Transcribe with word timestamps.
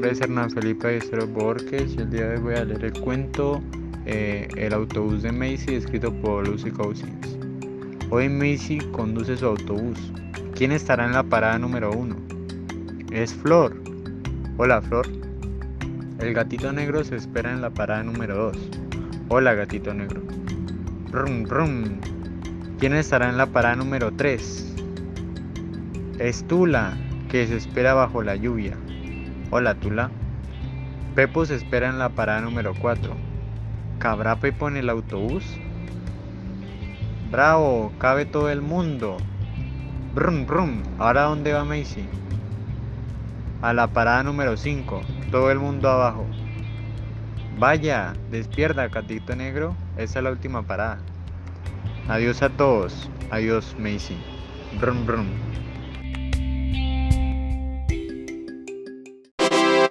nombre 0.00 0.12
es 0.12 0.20
Hernán 0.22 0.50
Felipe 0.50 0.96
Estero 0.96 1.26
Borges 1.26 1.92
y 1.94 2.00
el 2.00 2.08
día 2.08 2.26
de 2.26 2.36
hoy 2.36 2.40
voy 2.40 2.54
a 2.54 2.64
leer 2.64 2.86
el 2.86 2.92
cuento 3.00 3.60
eh, 4.06 4.48
El 4.56 4.72
autobús 4.72 5.22
de 5.22 5.30
Macy 5.30 5.74
escrito 5.74 6.10
por 6.22 6.48
Lucy 6.48 6.70
Cousins. 6.70 7.36
Hoy 8.08 8.30
Macy 8.30 8.78
conduce 8.92 9.36
su 9.36 9.44
autobús. 9.44 9.98
¿Quién 10.54 10.72
estará 10.72 11.04
en 11.04 11.12
la 11.12 11.22
parada 11.22 11.58
número 11.58 11.90
uno? 11.92 12.16
Es 13.12 13.34
Flor. 13.34 13.76
Hola 14.56 14.80
Flor. 14.80 15.06
El 16.18 16.32
gatito 16.32 16.72
negro 16.72 17.04
se 17.04 17.16
espera 17.16 17.52
en 17.52 17.60
la 17.60 17.68
parada 17.68 18.02
número 18.02 18.52
2. 18.52 18.56
Hola 19.28 19.52
gatito 19.52 19.92
negro. 19.92 20.22
Rum, 21.12 21.44
rum. 21.44 22.00
¿Quién 22.78 22.94
estará 22.94 23.28
en 23.28 23.36
la 23.36 23.44
parada 23.44 23.76
número 23.76 24.10
3? 24.12 24.76
Es 26.18 26.42
Tula, 26.48 26.96
que 27.28 27.46
se 27.46 27.58
espera 27.58 27.92
bajo 27.92 28.22
la 28.22 28.36
lluvia. 28.36 28.78
Hola 29.52 29.74
Tula. 29.74 30.12
Pepo 31.16 31.44
se 31.44 31.56
espera 31.56 31.88
en 31.88 31.98
la 31.98 32.10
parada 32.10 32.40
número 32.40 32.72
4. 32.72 33.16
¿Cabrá 33.98 34.36
Pepo 34.36 34.68
en 34.68 34.76
el 34.76 34.88
autobús? 34.88 35.44
Bravo, 37.32 37.92
cabe 37.98 38.26
todo 38.26 38.48
el 38.48 38.60
mundo. 38.60 39.16
Brum, 40.14 40.46
brum. 40.46 40.82
¿Ahora 41.00 41.22
dónde 41.22 41.52
va 41.52 41.64
Macy? 41.64 42.06
A 43.60 43.72
la 43.72 43.88
parada 43.88 44.22
número 44.22 44.56
5. 44.56 45.02
Todo 45.32 45.50
el 45.50 45.58
mundo 45.58 45.90
abajo. 45.90 46.26
Vaya, 47.58 48.12
despierta, 48.30 48.86
gatito 48.86 49.34
negro. 49.34 49.74
Esa 49.96 50.20
es 50.20 50.22
la 50.22 50.30
última 50.30 50.62
parada. 50.62 50.98
Adiós 52.06 52.40
a 52.42 52.50
todos. 52.50 53.10
Adiós, 53.32 53.74
Macy. 53.80 54.16
Brum, 54.80 55.04
brum. 55.04 55.26